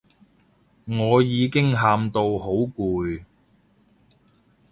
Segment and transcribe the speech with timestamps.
[0.85, 3.21] 我已經喊到好攰